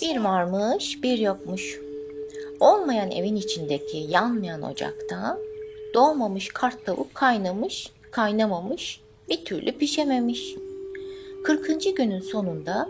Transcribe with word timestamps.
Bir 0.00 0.20
varmış, 0.20 1.02
bir 1.02 1.18
yokmuş. 1.18 1.80
Olmayan 2.60 3.10
evin 3.10 3.36
içindeki 3.36 3.96
yanmayan 3.96 4.62
ocakta 4.62 5.38
doğmamış 5.94 6.48
kart 6.48 6.86
tavuk 6.86 7.14
kaynamış, 7.14 7.90
kaynamamış, 8.10 9.00
bir 9.28 9.44
türlü 9.44 9.78
pişememiş. 9.78 10.54
40. 11.44 11.96
günün 11.96 12.20
sonunda 12.20 12.88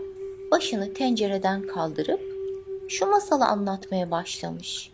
başını 0.51 0.93
tencereden 0.93 1.67
kaldırıp 1.67 2.21
şu 2.89 3.05
masalı 3.05 3.45
anlatmaya 3.45 4.11
başlamış. 4.11 4.91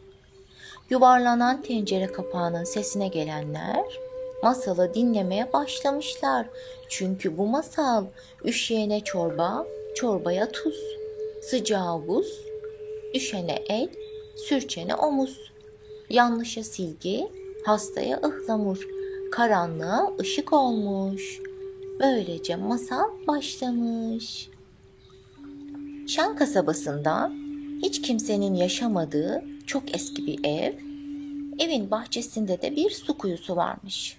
Yuvarlanan 0.90 1.62
tencere 1.62 2.08
kapağının 2.08 2.64
sesine 2.64 3.08
gelenler 3.08 3.86
masalı 4.44 4.94
dinlemeye 4.94 5.54
başlamışlar. 5.54 6.48
Çünkü 6.90 7.38
bu 7.38 7.48
masal 7.48 8.06
üşüyene 8.46 9.04
çorba, 9.04 9.66
çorbaya 9.96 10.52
tuz, 10.52 10.99
sıcağa 11.42 12.08
buz, 12.08 12.46
düşene 13.14 13.64
el, 13.70 13.90
sürçene 14.36 14.96
omuz, 14.96 15.52
yanlışa 16.10 16.64
silgi, 16.64 17.28
hastaya 17.66 18.18
ıhlamur, 18.18 18.88
karanlığa 19.32 20.14
ışık 20.20 20.54
olmuş. 20.54 21.40
Böylece 22.00 22.56
masal 22.56 23.10
başlamış. 23.28 24.50
Şan 26.08 26.36
kasabasında 26.36 27.32
hiç 27.84 28.02
kimsenin 28.02 28.54
yaşamadığı 28.54 29.44
çok 29.68 29.96
eski 29.96 30.28
bir 30.28 30.40
ev, 30.44 30.74
evin 31.60 31.92
bahçesinde 31.92 32.62
de 32.62 32.76
bir 32.76 32.90
su 32.90 33.18
kuyusu 33.18 33.56
varmış. 33.56 34.18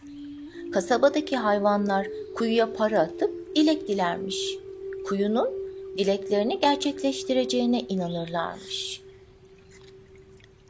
Kasabadaki 0.73 1.37
hayvanlar 1.37 2.07
kuyuya 2.37 2.73
para 2.73 3.01
atıp 3.01 3.57
dilek 3.57 3.89
dilermiş. 3.89 4.59
Kuyunun 5.09 5.60
dileklerini 5.99 6.61
gerçekleştireceğine 6.61 7.81
inanırlarmış. 7.81 9.03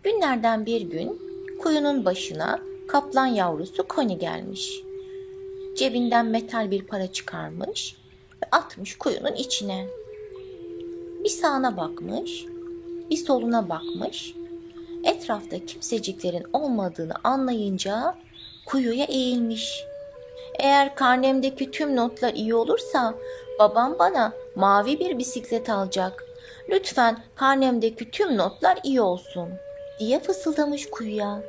Günlerden 0.03 0.67
bir 0.67 0.81
gün 0.81 1.23
kuyunun 1.63 2.05
başına 2.05 2.61
kaplan 2.89 3.27
yavrusu 3.27 3.89
Koni 3.89 4.19
gelmiş. 4.19 4.81
Cebinden 5.77 6.27
metal 6.27 6.71
bir 6.71 6.83
para 6.83 7.13
çıkarmış 7.13 7.97
ve 8.43 8.49
atmış 8.53 8.99
kuyunun 8.99 9.35
içine. 9.35 9.87
Bir 11.25 11.29
sağına 11.29 11.77
bakmış, 11.77 12.47
bir 13.11 13.17
soluna 13.17 13.69
bakmış. 13.69 14.35
Etrafta 15.05 15.67
kimseciklerin 15.67 16.47
olmadığını 16.53 17.15
anlayınca 17.25 18.17
kuyuya 18.67 19.05
eğilmiş. 19.05 19.85
Eğer 20.59 20.95
karnemdeki 20.95 21.71
tüm 21.71 21.97
notlar 21.97 22.35
iyi 22.35 22.55
olursa 22.55 23.15
babam 23.59 23.99
bana 23.99 24.33
mavi 24.61 25.01
bir 25.01 25.19
bisiklet 25.19 25.71
alacak. 25.71 26.25
Lütfen 26.69 27.23
karnemdeki 27.35 28.11
tüm 28.11 28.37
notlar 28.37 28.79
iyi 28.85 29.01
olsun 29.01 29.49
diye 29.99 30.21
fısıldamış 30.21 30.91
kuyuya. 30.91 31.43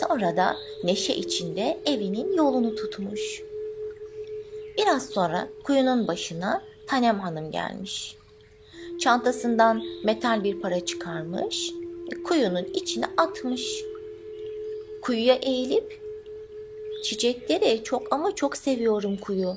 Sonra 0.00 0.36
da 0.36 0.56
neşe 0.84 1.12
içinde 1.14 1.80
evinin 1.86 2.36
yolunu 2.36 2.74
tutmuş. 2.74 3.42
Biraz 4.78 5.06
sonra 5.06 5.48
kuyunun 5.64 6.08
başına 6.08 6.62
Tanem 6.86 7.20
Hanım 7.20 7.50
gelmiş. 7.50 8.16
Çantasından 9.00 9.82
metal 10.04 10.44
bir 10.44 10.60
para 10.60 10.84
çıkarmış, 10.84 11.72
kuyunun 12.24 12.64
içine 12.64 13.06
atmış. 13.16 13.84
Kuyuya 15.02 15.34
eğilip 15.34 16.00
Çiçekleri 17.02 17.84
çok 17.84 18.12
ama 18.12 18.34
çok 18.34 18.56
seviyorum 18.56 19.16
kuyu. 19.16 19.56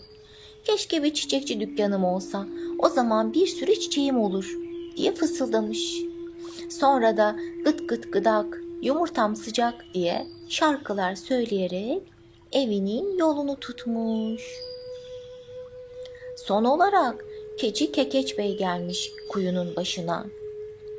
Keşke 0.63 1.03
bir 1.03 1.13
çiçekçi 1.13 1.59
dükkanım 1.59 2.03
olsa. 2.03 2.47
O 2.79 2.89
zaman 2.89 3.33
bir 3.33 3.47
sürü 3.47 3.79
çiçeğim 3.79 4.19
olur 4.19 4.57
diye 4.97 5.15
fısıldamış. 5.15 6.01
Sonra 6.69 7.17
da 7.17 7.35
gıt 7.65 7.89
gıt 7.89 8.13
gıdak, 8.13 8.61
yumurtam 8.81 9.35
sıcak 9.35 9.85
diye 9.93 10.27
şarkılar 10.49 11.15
söyleyerek 11.15 12.03
evinin 12.51 13.17
yolunu 13.17 13.59
tutmuş. 13.59 14.43
Son 16.37 16.65
olarak 16.65 17.25
keçi 17.57 17.91
Kekeç 17.91 18.37
Bey 18.37 18.57
gelmiş 18.57 19.11
kuyunun 19.29 19.75
başına. 19.75 20.25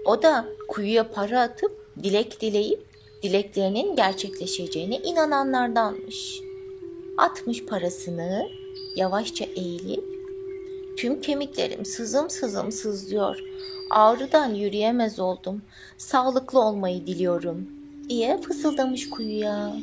O 0.05 0.23
da 0.23 0.47
kuyuya 0.69 1.11
para 1.11 1.41
atıp 1.41 1.87
dilek 2.03 2.41
dileyip 2.41 2.87
dileklerinin 3.23 3.97
gerçekleşeceğine 3.97 4.97
inananlardanmış. 4.97 6.41
Atmış 7.19 7.65
parasını, 7.65 8.49
yavaşça 8.97 9.45
eğilip, 9.45 10.05
tüm 10.97 11.21
kemiklerim 11.21 11.85
sızım 11.85 12.31
sızım 12.31 12.73
sızlıyor, 12.73 13.45
ağrıdan 13.91 14.55
yürüyemez 14.55 15.19
oldum, 15.19 15.63
sağlıklı 15.99 16.61
olmayı 16.61 17.07
diliyorum 17.07 17.69
diye 18.09 18.41
fısıldamış 18.41 19.11
kuyuya. 19.11 19.77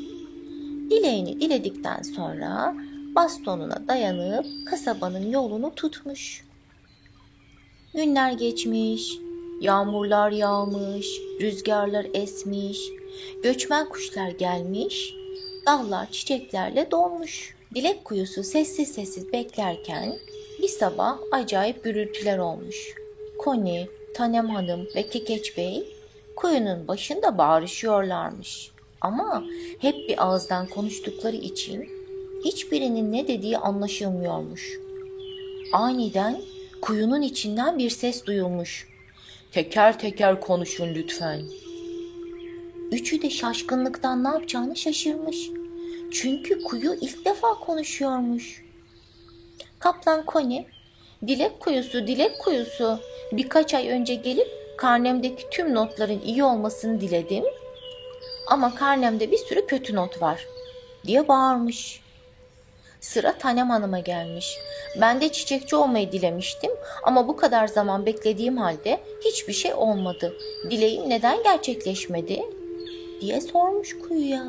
Dileğini 0.89 1.41
diledikten 1.41 2.01
sonra 2.01 2.75
bastonuna 3.15 3.87
dayanıp 3.87 4.45
kasabanın 4.69 5.31
yolunu 5.31 5.75
tutmuş. 5.75 6.45
Günler 7.93 8.31
geçmiş, 8.31 9.17
yağmurlar 9.61 10.31
yağmış, 10.31 11.07
rüzgarlar 11.41 12.07
esmiş, 12.13 12.79
Göçmen 13.43 13.89
kuşlar 13.89 14.29
gelmiş, 14.29 15.13
dallar 15.65 16.11
çiçeklerle 16.11 16.91
dolmuş. 16.91 17.55
Dilek 17.75 18.05
kuyusu 18.05 18.43
sessiz 18.43 18.91
sessiz 18.91 19.33
beklerken 19.33 20.19
bir 20.61 20.67
sabah 20.67 21.19
acayip 21.31 21.83
gürültüler 21.83 22.37
olmuş. 22.37 22.95
Koni, 23.37 23.87
Tanem 24.15 24.49
Hanım 24.49 24.87
ve 24.95 25.09
Kekeç 25.09 25.57
Bey 25.57 25.95
kuyunun 26.35 26.87
başında 26.87 27.37
bağırışıyorlarmış. 27.37 28.71
Ama 29.01 29.43
hep 29.79 29.95
bir 30.09 30.25
ağızdan 30.25 30.67
konuştukları 30.67 31.35
için 31.35 31.89
hiçbirinin 32.45 33.11
ne 33.11 33.27
dediği 33.27 33.57
anlaşılmıyormuş. 33.57 34.79
Aniden 35.73 36.41
kuyunun 36.81 37.21
içinden 37.21 37.77
bir 37.77 37.89
ses 37.89 38.25
duyulmuş. 38.25 38.87
Teker 39.51 39.99
teker 39.99 40.41
konuşun 40.41 40.95
lütfen. 40.95 41.41
Üçü 42.91 43.21
de 43.21 43.29
şaşkınlıktan 43.29 44.23
ne 44.23 44.27
yapacağını 44.27 44.75
şaşırmış. 44.75 45.60
Çünkü 46.11 46.63
kuyu 46.63 46.93
ilk 47.01 47.25
defa 47.25 47.53
konuşuyormuş. 47.53 48.63
Kaplan 49.79 50.25
Koni, 50.25 50.67
dilek 51.27 51.59
kuyusu, 51.59 52.07
dilek 52.07 52.39
kuyusu. 52.39 52.99
Birkaç 53.31 53.73
ay 53.73 53.89
önce 53.89 54.15
gelip 54.15 54.47
karnemdeki 54.77 55.49
tüm 55.49 55.75
notların 55.75 56.21
iyi 56.21 56.43
olmasını 56.43 57.01
diledim. 57.01 57.43
Ama 58.47 58.75
karnemde 58.75 59.31
bir 59.31 59.37
sürü 59.37 59.65
kötü 59.65 59.95
not 59.95 60.21
var 60.21 60.47
diye 61.05 61.27
bağırmış. 61.27 62.01
Sıra 62.99 63.37
Tanem 63.37 63.69
Hanım'a 63.69 63.99
gelmiş. 63.99 64.57
Ben 65.01 65.21
de 65.21 65.31
çiçekçi 65.31 65.75
olmayı 65.75 66.11
dilemiştim 66.11 66.71
ama 67.03 67.27
bu 67.27 67.35
kadar 67.37 67.67
zaman 67.67 68.05
beklediğim 68.05 68.57
halde 68.57 68.99
hiçbir 69.25 69.53
şey 69.53 69.73
olmadı. 69.73 70.33
Dileğim 70.69 71.09
neden 71.09 71.43
gerçekleşmedi?'' 71.43 72.61
diye 73.21 73.41
sormuş 73.41 73.99
kuyuya. 73.99 74.43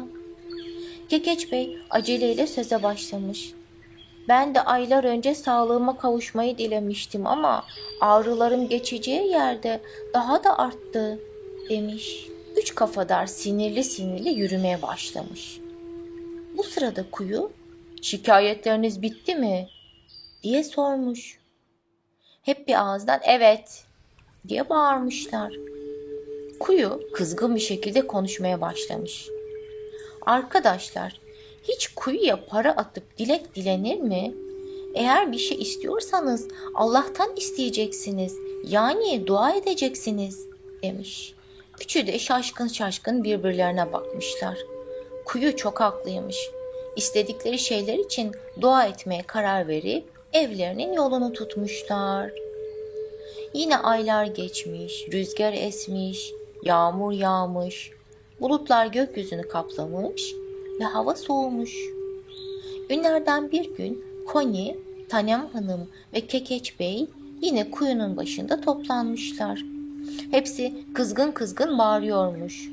Kekeç 1.12 1.52
Bey 1.52 1.78
aceleyle 1.90 2.46
söze 2.46 2.82
başlamış. 2.82 3.52
Ben 4.28 4.54
de 4.54 4.60
aylar 4.60 5.04
önce 5.04 5.34
sağlığıma 5.34 5.98
kavuşmayı 5.98 6.58
dilemiştim 6.58 7.26
ama 7.26 7.64
ağrılarım 8.00 8.68
geçeceği 8.68 9.28
yerde 9.28 9.80
daha 10.14 10.44
da 10.44 10.58
arttı 10.58 11.18
demiş. 11.68 12.26
Üç 12.56 12.74
kafadar 12.74 13.26
sinirli 13.26 13.84
sinirli 13.84 14.28
yürümeye 14.28 14.82
başlamış. 14.82 15.60
Bu 16.56 16.62
sırada 16.62 17.04
kuyu 17.10 17.52
şikayetleriniz 18.02 19.02
bitti 19.02 19.34
mi 19.34 19.68
diye 20.42 20.64
sormuş. 20.64 21.38
Hep 22.42 22.68
bir 22.68 22.80
ağızdan 22.82 23.20
evet 23.24 23.84
diye 24.48 24.68
bağırmışlar. 24.68 25.52
Kuyu 26.60 27.00
kızgın 27.14 27.54
bir 27.54 27.60
şekilde 27.60 28.06
konuşmaya 28.06 28.60
başlamış. 28.60 29.28
Arkadaşlar, 30.26 31.20
hiç 31.62 31.88
kuyuya 31.88 32.46
para 32.46 32.70
atıp 32.72 33.18
dilek 33.18 33.54
dilenir 33.54 34.00
mi? 34.00 34.34
Eğer 34.94 35.32
bir 35.32 35.38
şey 35.38 35.62
istiyorsanız 35.62 36.48
Allah'tan 36.74 37.36
isteyeceksiniz. 37.36 38.36
Yani 38.64 39.26
dua 39.26 39.54
edeceksiniz 39.54 40.46
demiş. 40.82 41.34
Üçü 41.80 42.06
de 42.06 42.18
şaşkın 42.18 42.68
şaşkın 42.68 43.24
birbirlerine 43.24 43.92
bakmışlar. 43.92 44.58
Kuyu 45.24 45.56
çok 45.56 45.80
haklıymış. 45.80 46.36
İstedikleri 46.96 47.58
şeyler 47.58 47.98
için 47.98 48.32
dua 48.60 48.84
etmeye 48.86 49.22
karar 49.22 49.68
verip 49.68 50.04
evlerinin 50.32 50.92
yolunu 50.92 51.32
tutmuşlar. 51.32 52.32
Yine 53.54 53.78
aylar 53.78 54.26
geçmiş, 54.26 55.06
rüzgar 55.12 55.52
esmiş, 55.52 56.32
Yağmur 56.62 57.12
yağmış, 57.12 57.90
bulutlar 58.42 58.86
gökyüzünü 58.86 59.48
kaplamış 59.48 60.34
ve 60.80 60.84
hava 60.84 61.14
soğumuş. 61.14 61.76
Günlerden 62.88 63.52
bir 63.52 63.76
gün 63.76 64.04
Koni, 64.26 64.76
Tanem 65.08 65.46
Hanım 65.52 65.88
ve 66.14 66.20
Kekeç 66.20 66.80
Bey 66.80 67.06
yine 67.40 67.70
kuyunun 67.70 68.16
başında 68.16 68.60
toplanmışlar. 68.60 69.64
Hepsi 70.30 70.74
kızgın 70.94 71.32
kızgın 71.32 71.78
bağırıyormuş. 71.78 72.70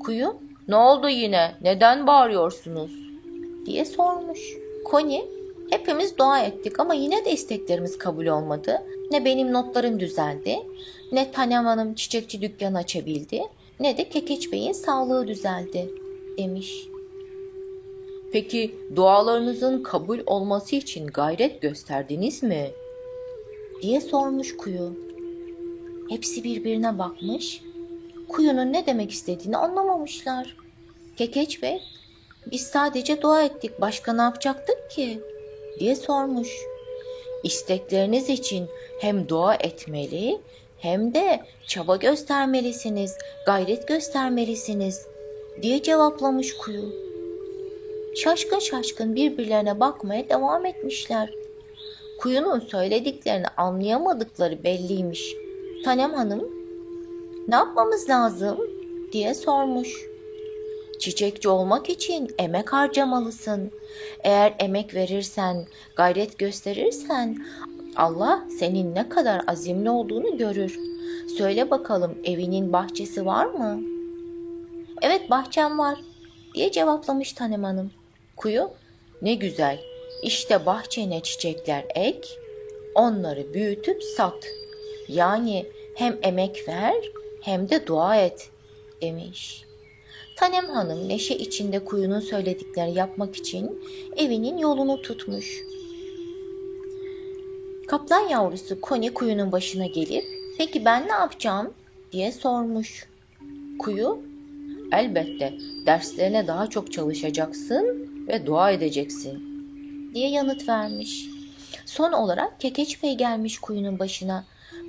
Kuyu, 0.00 0.36
ne 0.68 0.76
oldu 0.76 1.08
yine? 1.08 1.54
Neden 1.62 2.06
bağırıyorsunuz? 2.06 3.06
diye 3.66 3.84
sormuş. 3.84 4.40
Koni, 4.84 5.24
hepimiz 5.70 6.18
dua 6.18 6.40
ettik 6.40 6.80
ama 6.80 6.94
yine 6.94 7.24
de 7.24 7.32
isteklerimiz 7.32 7.98
kabul 7.98 8.26
olmadı. 8.26 8.82
Ne 9.10 9.24
benim 9.24 9.52
notlarım 9.52 10.00
düzeldi, 10.00 10.58
ne 11.12 11.32
Tanem 11.32 11.64
Hanım 11.64 11.94
çiçekçi 11.94 12.42
dükkanı 12.42 12.78
açabildi, 12.78 13.42
ne 13.80 13.96
de 13.96 14.08
Kekeç 14.08 14.52
Bey'in 14.52 14.72
sağlığı 14.72 15.26
düzeldi 15.28 15.90
demiş. 16.38 16.88
Peki 18.32 18.74
dualarınızın 18.96 19.82
kabul 19.82 20.18
olması 20.26 20.76
için 20.76 21.06
gayret 21.06 21.62
gösterdiniz 21.62 22.42
mi? 22.42 22.70
diye 23.82 24.00
sormuş 24.00 24.56
kuyu. 24.56 24.92
Hepsi 26.08 26.44
birbirine 26.44 26.98
bakmış. 26.98 27.62
Kuyunun 28.28 28.72
ne 28.72 28.86
demek 28.86 29.10
istediğini 29.10 29.56
anlamamışlar. 29.56 30.56
Kekeç 31.16 31.62
Bey, 31.62 31.82
biz 32.52 32.60
sadece 32.60 33.22
dua 33.22 33.42
ettik. 33.42 33.80
Başka 33.80 34.12
ne 34.12 34.22
yapacaktık 34.22 34.90
ki? 34.90 35.20
diye 35.80 35.96
sormuş. 35.96 36.56
İstekleriniz 37.44 38.28
için 38.28 38.68
hem 39.00 39.28
dua 39.28 39.54
etmeli 39.54 40.38
hem 40.78 41.14
de 41.14 41.40
çaba 41.66 41.96
göstermelisiniz, 41.96 43.18
gayret 43.46 43.88
göstermelisiniz 43.88 45.06
diye 45.62 45.82
cevaplamış 45.82 46.56
kuyu. 46.56 47.06
Şaşkın 48.16 48.58
şaşkın 48.58 49.14
birbirlerine 49.14 49.80
bakmaya 49.80 50.28
devam 50.28 50.66
etmişler. 50.66 51.34
Kuyunun 52.18 52.60
söylediklerini 52.60 53.46
anlayamadıkları 53.56 54.64
belliymiş. 54.64 55.34
Tanem 55.84 56.14
Hanım, 56.14 56.48
ne 57.48 57.54
yapmamız 57.54 58.08
lazım 58.08 58.58
diye 59.12 59.34
sormuş. 59.34 60.06
Çiçekçi 60.98 61.48
olmak 61.48 61.90
için 61.90 62.34
emek 62.38 62.72
harcamalısın. 62.72 63.70
Eğer 64.24 64.54
emek 64.58 64.94
verirsen, 64.94 65.66
gayret 65.96 66.38
gösterirsen 66.38 67.36
Allah 67.96 68.44
senin 68.58 68.94
ne 68.94 69.08
kadar 69.08 69.42
azimli 69.46 69.90
olduğunu 69.90 70.38
görür. 70.38 70.78
Söyle 71.38 71.70
bakalım 71.70 72.18
evinin 72.24 72.72
bahçesi 72.72 73.26
var 73.26 73.46
mı? 73.46 73.80
Evet 75.02 75.30
bahçem 75.30 75.78
var 75.78 75.98
diye 76.54 76.72
cevaplamış 76.72 77.32
Tanem 77.32 77.64
Hanım. 77.64 77.90
Kuyu 78.36 78.70
ne 79.22 79.34
güzel 79.34 79.78
işte 80.22 80.66
bahçene 80.66 81.22
çiçekler 81.22 81.84
ek 81.94 82.28
onları 82.94 83.54
büyütüp 83.54 84.02
sat. 84.02 84.46
Yani 85.08 85.66
hem 85.94 86.18
emek 86.22 86.68
ver 86.68 86.94
hem 87.42 87.68
de 87.68 87.86
dua 87.86 88.16
et 88.16 88.50
demiş. 89.02 89.64
Tanem 90.36 90.66
Hanım 90.66 91.08
neşe 91.08 91.34
içinde 91.34 91.84
kuyunun 91.84 92.20
söylediklerini 92.20 92.98
yapmak 92.98 93.36
için 93.36 93.82
evinin 94.16 94.58
yolunu 94.58 95.02
tutmuş. 95.02 95.62
Kaplan 97.86 98.28
yavrusu 98.28 98.80
Koni 98.80 99.14
kuyunun 99.14 99.52
başına 99.52 99.86
gelip 99.86 100.24
peki 100.58 100.84
ben 100.84 101.08
ne 101.08 101.12
yapacağım 101.12 101.74
diye 102.12 102.32
sormuş. 102.32 103.06
Kuyu 103.78 104.18
elbette 104.92 105.54
derslerine 105.86 106.46
daha 106.46 106.70
çok 106.70 106.92
çalışacaksın 106.92 108.08
ve 108.28 108.46
dua 108.46 108.70
edeceksin 108.70 109.42
diye 110.14 110.30
yanıt 110.30 110.68
vermiş. 110.68 111.28
Son 111.84 112.12
olarak 112.12 112.60
Kekeç 112.60 113.02
Bey 113.02 113.14
gelmiş 113.14 113.58
kuyunun 113.58 113.98
başına. 113.98 114.44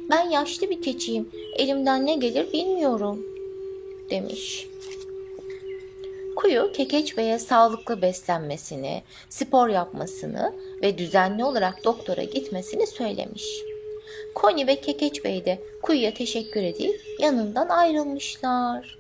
Ben 0.10 0.30
yaşlı 0.30 0.70
bir 0.70 0.82
keçiyim. 0.82 1.30
Elimden 1.56 2.06
ne 2.06 2.16
gelir 2.16 2.54
bilmiyorum 2.54 3.26
demiş. 4.10 4.68
Kuyu 6.38 6.72
Kekeç 6.72 7.18
Bey'e 7.18 7.40
sağlıklı 7.40 8.02
beslenmesini, 8.02 9.04
spor 9.30 9.70
yapmasını 9.70 10.54
ve 10.82 10.98
düzenli 10.98 11.44
olarak 11.44 11.84
doktora 11.84 12.24
gitmesini 12.24 12.88
söylemiş. 12.88 13.44
Koni 14.36 14.68
ve 14.68 14.82
Kekeç 14.82 15.24
Bey 15.24 15.46
de 15.46 15.62
kuyuya 15.82 16.14
teşekkür 16.14 16.64
edip 16.64 17.02
yanından 17.20 17.70
ayrılmışlar. 17.70 19.00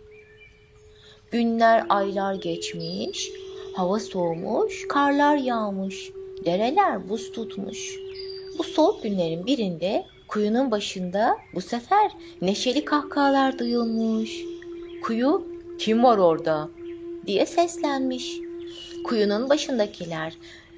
Günler 1.31 1.85
aylar 1.89 2.33
geçmiş, 2.33 3.31
hava 3.75 3.99
soğumuş, 3.99 4.87
karlar 4.87 5.37
yağmış, 5.37 6.11
dereler 6.45 7.09
buz 7.09 7.31
tutmuş. 7.31 7.99
Bu 8.57 8.63
soğuk 8.63 9.03
günlerin 9.03 9.45
birinde 9.45 10.05
kuyunun 10.27 10.71
başında 10.71 11.37
bu 11.55 11.61
sefer 11.61 12.11
neşeli 12.41 12.85
kahkahalar 12.85 13.59
duyulmuş. 13.59 14.31
Kuyu, 15.03 15.47
kim 15.79 16.03
var 16.03 16.17
orada? 16.17 16.76
Diye 17.27 17.45
seslenmiş. 17.45 18.37
Kuyunun 19.03 19.49
başındakiler 19.49 20.33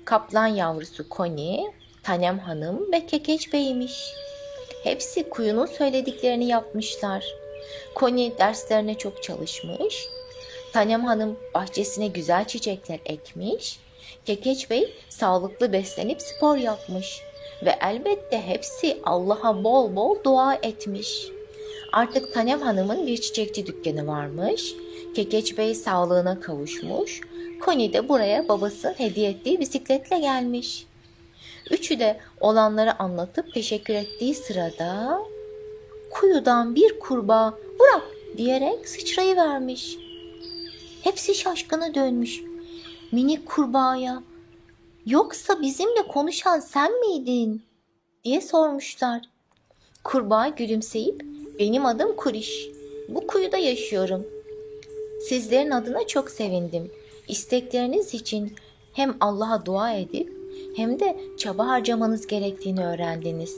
kaplan 0.06 0.48
yavrusu 0.48 1.10
Koni, 1.10 1.72
Tanem 2.04 2.40
Hanım 2.40 2.92
ve 2.92 3.06
Kekeç 3.06 3.54
Bey'miş. 3.54 4.14
Hepsi 4.84 5.30
kuyunun 5.30 5.66
söylediklerini 5.66 6.48
yapmışlar. 6.48 7.26
Koni 7.96 8.34
derslerine 8.40 8.98
çok 8.98 9.24
çalışmış. 9.24 10.08
Tanem 10.74 11.06
Hanım 11.06 11.38
bahçesine 11.54 12.08
güzel 12.08 12.46
çiçekler 12.46 13.00
ekmiş. 13.06 13.80
Kekeç 14.26 14.70
Bey 14.70 14.94
sağlıklı 15.10 15.74
beslenip 15.74 16.22
spor 16.22 16.58
yapmış. 16.58 17.22
Ve 17.66 17.76
elbette 17.82 18.42
hepsi 18.42 18.98
Allah'a 19.04 19.64
bol 19.64 19.96
bol 19.96 20.24
dua 20.24 20.56
etmiş. 20.56 21.28
Artık 21.94 22.34
Tanem 22.34 22.62
Hanım'ın 22.62 23.08
bir 23.08 23.18
çiçekçi 23.18 23.66
dükkanı 23.66 24.08
varmış. 24.08 24.74
Kekeç 25.16 25.58
Bey 25.58 25.76
sağlığına 25.76 26.40
kavuşmuş. 26.40 27.22
Koni 27.62 27.94
de 27.94 28.10
buraya 28.10 28.48
babası 28.48 28.94
hediye 28.98 29.30
ettiği 29.30 29.60
bisikletle 29.60 30.20
gelmiş. 30.20 30.86
Üçü 31.72 32.00
de 32.00 32.20
olanları 32.40 33.00
anlatıp 33.00 33.54
teşekkür 33.54 33.94
ettiği 33.94 34.36
sırada 34.36 35.22
kuyudan 36.10 36.76
bir 36.76 37.00
kurbağa 37.00 37.54
bırak 37.80 38.04
diyerek 38.38 38.90
sıçrayıvermiş. 38.90 39.98
Hepsi 41.02 41.36
şaşkına 41.36 41.96
dönmüş. 41.96 42.42
Minik 43.12 43.46
kurbağaya 43.46 44.24
yoksa 45.06 45.62
bizimle 45.62 46.08
konuşan 46.08 46.60
sen 46.60 47.00
miydin 47.00 47.64
diye 48.24 48.42
sormuşlar. 48.42 49.22
Kurbağa 50.04 50.48
gülümseyip 50.48 51.26
benim 51.60 51.86
adım 51.86 52.16
Kuriş. 52.16 52.70
Bu 53.10 53.28
kuyuda 53.28 53.58
yaşıyorum. 53.58 54.28
Sizlerin 55.20 55.72
adına 55.72 56.08
çok 56.08 56.30
sevindim. 56.30 56.92
İstekleriniz 57.28 58.14
için 58.14 58.54
hem 58.94 59.18
Allah'a 59.20 59.66
dua 59.66 59.94
edip 59.94 60.34
hem 60.76 61.00
de 61.00 61.18
çaba 61.38 61.68
harcamanız 61.68 62.28
gerektiğini 62.28 62.86
öğrendiniz. 62.86 63.56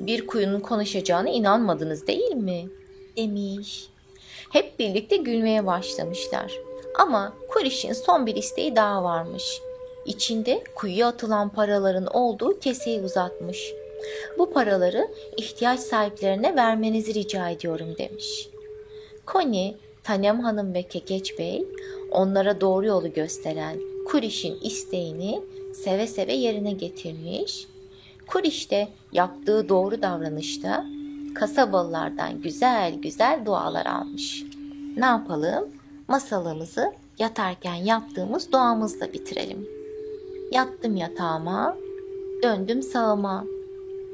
Bir 0.00 0.26
kuyunun 0.26 0.60
konuşacağına 0.60 1.28
inanmadınız 1.28 2.06
değil 2.06 2.34
mi? 2.34 2.68
demiş. 3.16 3.88
Hep 4.52 4.78
birlikte 4.78 5.16
gülmeye 5.16 5.66
başlamışlar. 5.66 6.52
Ama 6.98 7.32
Kuriş'in 7.48 7.92
son 7.92 8.26
bir 8.26 8.36
isteği 8.36 8.76
daha 8.76 9.04
varmış. 9.04 9.60
İçinde 10.06 10.64
kuyuya 10.74 11.08
atılan 11.08 11.48
paraların 11.48 12.06
olduğu 12.06 12.58
keseyi 12.60 13.00
uzatmış. 13.00 13.72
Bu 14.38 14.52
paraları 14.52 15.08
ihtiyaç 15.36 15.80
sahiplerine 15.80 16.56
vermenizi 16.56 17.14
rica 17.14 17.50
ediyorum 17.50 17.94
demiş. 17.98 18.48
Koni, 19.26 19.76
Tanem 20.06 20.40
Hanım 20.40 20.74
ve 20.74 20.82
Kekeç 20.82 21.38
Bey 21.38 21.66
onlara 22.10 22.60
doğru 22.60 22.86
yolu 22.86 23.12
gösteren 23.12 23.76
Kuriş'in 24.06 24.60
isteğini 24.60 25.40
seve 25.74 26.06
seve 26.06 26.32
yerine 26.32 26.72
getirmiş. 26.72 27.66
Kuriş 28.26 28.70
de 28.70 28.88
yaptığı 29.12 29.68
doğru 29.68 30.02
davranışta 30.02 30.86
kasabalılardan 31.34 32.42
güzel 32.42 32.94
güzel 32.94 33.42
dualar 33.44 33.86
almış. 33.86 34.44
Ne 34.96 35.06
yapalım? 35.06 35.68
Masalımızı 36.08 36.92
yatarken 37.18 37.74
yaptığımız 37.74 38.52
duamızla 38.52 39.12
bitirelim. 39.12 39.68
Yattım 40.52 40.96
yatağıma, 40.96 41.76
döndüm 42.42 42.82
sağıma. 42.82 43.44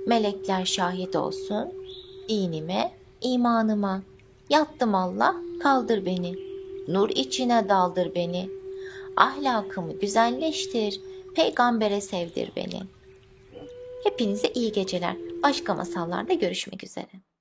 Melekler 0.07 0.65
şahit 0.65 1.17
olsun, 1.17 1.73
dinime, 2.29 2.91
imanıma. 3.21 4.03
Yattım 4.53 4.95
Allah, 4.95 5.37
kaldır 5.63 6.07
beni. 6.07 6.35
Nur 6.89 7.11
içine 7.11 7.69
daldır 7.69 8.15
beni. 8.15 8.49
Ahlakımı 9.17 9.93
güzelleştir, 9.99 11.01
peygambere 11.35 12.01
sevdir 12.01 12.53
beni. 12.57 12.81
Hepinize 14.05 14.49
iyi 14.55 14.73
geceler. 14.73 15.17
Başka 15.43 15.75
masallarda 15.75 16.33
görüşmek 16.33 16.85
üzere. 16.85 17.32